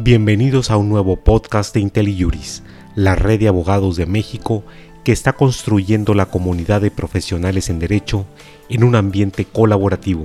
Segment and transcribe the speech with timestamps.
[0.00, 2.62] Bienvenidos a un nuevo podcast de IntelliJuris,
[2.94, 4.62] la red de abogados de México
[5.02, 8.24] que está construyendo la comunidad de profesionales en derecho
[8.68, 10.24] en un ambiente colaborativo,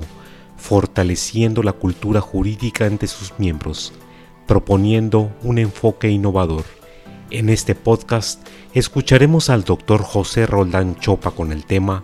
[0.58, 3.94] fortaleciendo la cultura jurídica entre sus miembros,
[4.46, 6.66] proponiendo un enfoque innovador.
[7.32, 12.04] En este podcast escucharemos al doctor José Roldán Chopa con el tema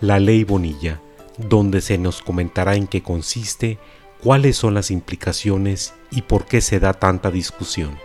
[0.00, 0.98] La Ley Bonilla,
[1.36, 3.78] donde se nos comentará en qué consiste,
[4.22, 7.98] cuáles son las implicaciones y por qué se da tanta discusión.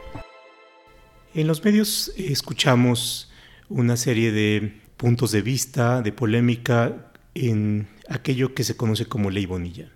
[1.36, 3.32] En los medios escuchamos
[3.70, 9.46] una serie de puntos de vista, de polémica en aquello que se conoce como ley
[9.46, 9.92] Bonilla.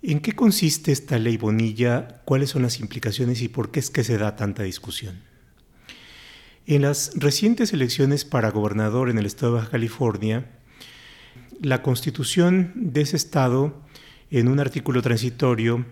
[0.00, 2.22] ¿En qué consiste esta ley Bonilla?
[2.24, 5.20] ¿Cuáles son las implicaciones y por qué es que se da tanta discusión?
[6.66, 10.50] En las recientes elecciones para gobernador en el estado de Baja California,
[11.60, 13.87] la constitución de ese estado
[14.30, 15.84] en un artículo transitorio,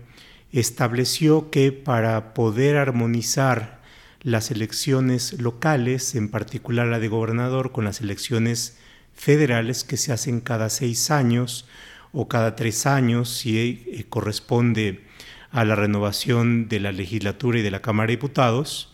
[0.51, 3.81] estableció que para poder armonizar
[4.21, 8.77] las elecciones locales, en particular la de gobernador, con las elecciones
[9.13, 11.67] federales que se hacen cada seis años
[12.11, 15.03] o cada tres años, si eh, corresponde
[15.51, 18.93] a la renovación de la legislatura y de la Cámara de Diputados,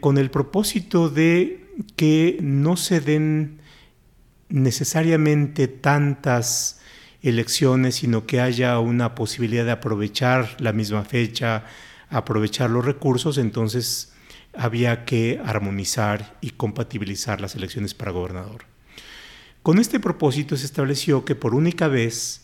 [0.00, 3.60] con el propósito de que no se den
[4.48, 6.81] necesariamente tantas
[7.22, 11.64] elecciones, sino que haya una posibilidad de aprovechar la misma fecha,
[12.10, 14.12] aprovechar los recursos, entonces
[14.54, 18.64] había que armonizar y compatibilizar las elecciones para gobernador.
[19.62, 22.42] Con este propósito se estableció que por única vez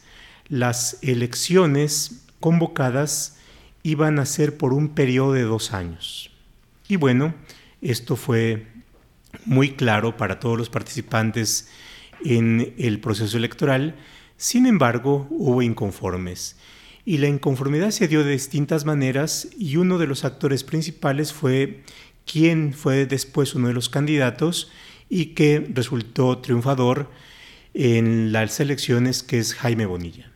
[0.48, 3.36] las elecciones convocadas
[3.82, 6.30] iban a ser por un periodo de dos años.
[6.88, 7.34] Y bueno,
[7.82, 8.66] esto fue
[9.44, 11.68] muy claro para todos los participantes
[12.24, 13.96] en el proceso electoral
[14.38, 16.56] sin embargo, hubo inconformes,
[17.04, 21.82] y la inconformidad se dio de distintas maneras y uno de los actores principales fue
[22.24, 24.70] quien fue después uno de los candidatos
[25.08, 27.10] y que resultó triunfador
[27.74, 30.30] en las elecciones, que es Jaime Bonilla.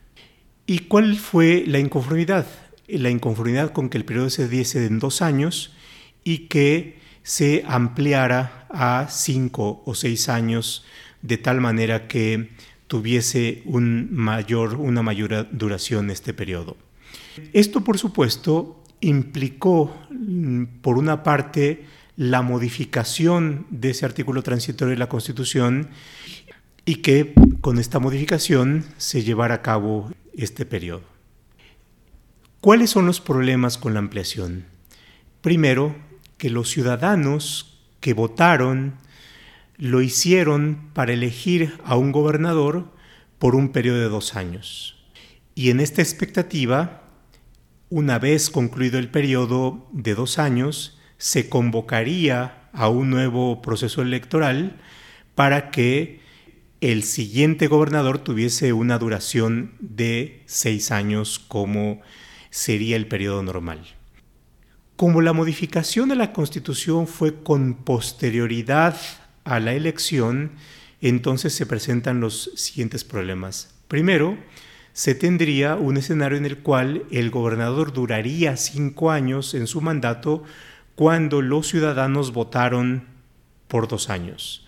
[0.66, 2.46] ¿Y cuál fue la inconformidad?
[2.88, 5.72] La inconformidad con que el periodo se diese en dos años
[6.24, 10.84] y que se ampliara a cinco o seis años
[11.20, 12.50] de tal manera que
[12.92, 16.76] tuviese un mayor, una mayor duración este periodo.
[17.54, 21.86] Esto, por supuesto, implicó, mm, por una parte,
[22.18, 25.88] la modificación de ese artículo transitorio de la Constitución
[26.84, 27.32] y que
[27.62, 31.04] con esta modificación se llevara a cabo este periodo.
[32.60, 34.66] ¿Cuáles son los problemas con la ampliación?
[35.40, 35.96] Primero,
[36.36, 38.96] que los ciudadanos que votaron
[39.82, 42.92] lo hicieron para elegir a un gobernador
[43.40, 44.94] por un periodo de dos años.
[45.56, 47.02] Y en esta expectativa,
[47.90, 54.76] una vez concluido el periodo de dos años, se convocaría a un nuevo proceso electoral
[55.34, 56.20] para que
[56.80, 62.02] el siguiente gobernador tuviese una duración de seis años como
[62.50, 63.80] sería el periodo normal.
[64.94, 68.96] Como la modificación de la Constitución fue con posterioridad
[69.44, 70.52] a la elección,
[71.00, 73.74] entonces se presentan los siguientes problemas.
[73.88, 74.38] Primero,
[74.92, 80.44] se tendría un escenario en el cual el gobernador duraría cinco años en su mandato
[80.94, 83.04] cuando los ciudadanos votaron
[83.68, 84.66] por dos años.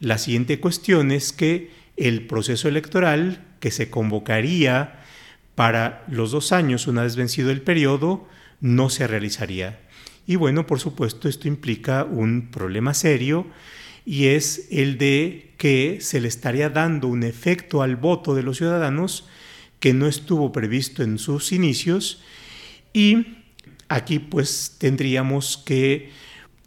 [0.00, 5.04] La siguiente cuestión es que el proceso electoral que se convocaría
[5.54, 8.26] para los dos años, una vez vencido el periodo,
[8.60, 9.80] no se realizaría.
[10.26, 13.46] Y bueno, por supuesto, esto implica un problema serio
[14.04, 18.58] y es el de que se le estaría dando un efecto al voto de los
[18.58, 19.28] ciudadanos
[19.78, 22.22] que no estuvo previsto en sus inicios
[22.92, 23.38] y
[23.88, 26.10] aquí pues tendríamos que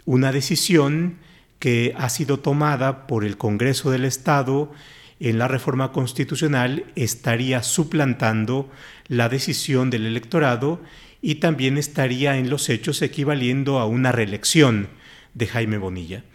[0.06, 1.18] una decisión
[1.60, 4.72] que ha sido tomada por el Congreso del Estado
[5.20, 8.70] en la reforma constitucional estaría suplantando
[9.08, 10.82] la decisión del electorado
[11.22, 14.90] y también estaría en los hechos equivaliendo a una reelección
[15.34, 16.26] de Jaime Bonilla.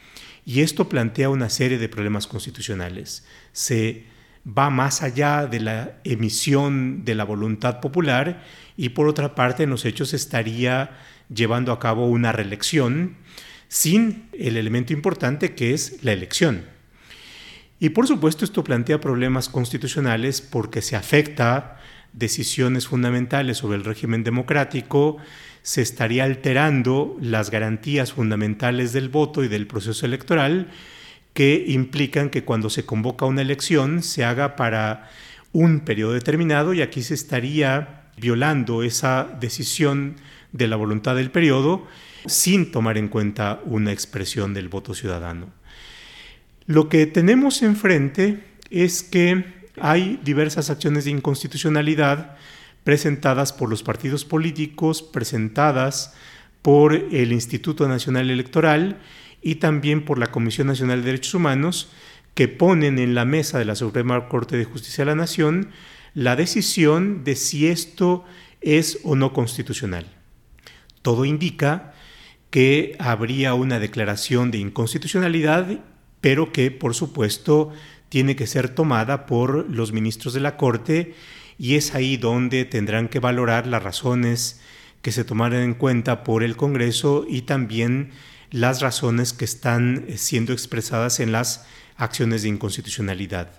[0.48, 3.22] Y esto plantea una serie de problemas constitucionales.
[3.52, 4.04] Se
[4.46, 8.42] va más allá de la emisión de la voluntad popular
[8.74, 10.96] y por otra parte en los hechos estaría
[11.28, 13.18] llevando a cabo una reelección
[13.68, 16.64] sin el elemento importante que es la elección.
[17.78, 21.78] Y por supuesto esto plantea problemas constitucionales porque se afecta
[22.14, 25.18] decisiones fundamentales sobre el régimen democrático,
[25.68, 30.68] se estaría alterando las garantías fundamentales del voto y del proceso electoral
[31.34, 35.10] que implican que cuando se convoca una elección se haga para
[35.52, 40.16] un periodo determinado y aquí se estaría violando esa decisión
[40.52, 41.86] de la voluntad del periodo
[42.24, 45.48] sin tomar en cuenta una expresión del voto ciudadano.
[46.64, 49.44] Lo que tenemos enfrente es que
[49.78, 52.38] hay diversas acciones de inconstitucionalidad
[52.88, 56.14] presentadas por los partidos políticos, presentadas
[56.62, 58.98] por el Instituto Nacional Electoral
[59.42, 61.90] y también por la Comisión Nacional de Derechos Humanos,
[62.32, 65.68] que ponen en la mesa de la Suprema Corte de Justicia de la Nación
[66.14, 68.24] la decisión de si esto
[68.62, 70.06] es o no constitucional.
[71.02, 71.92] Todo indica
[72.48, 75.80] que habría una declaración de inconstitucionalidad,
[76.22, 77.70] pero que por supuesto
[78.08, 81.14] tiene que ser tomada por los ministros de la Corte
[81.58, 84.60] y es ahí donde tendrán que valorar las razones
[85.02, 88.10] que se tomaron en cuenta por el Congreso y también
[88.50, 91.66] las razones que están siendo expresadas en las
[91.96, 93.50] acciones de inconstitucionalidad.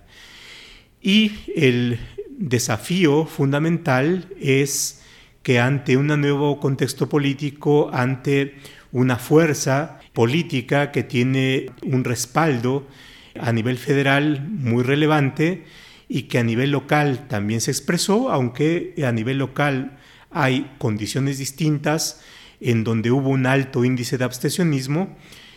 [1.02, 2.00] Y el
[2.30, 5.02] desafío fundamental es
[5.44, 8.56] que ante un nuevo contexto político, ante
[8.92, 12.88] una fuerza política que tiene un respaldo
[13.40, 15.66] a nivel federal muy relevante
[16.10, 20.00] y que a nivel local también se expresó, aunque a nivel local
[20.32, 22.22] hay condiciones distintas
[22.60, 25.16] en donde hubo un alto índice de abstencionismo,